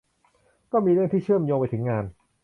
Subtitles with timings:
[0.71, 2.05] ก็มีเรื่องที่เชื่อมโยงไปถึงงาน